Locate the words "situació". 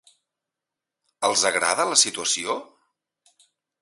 2.07-2.57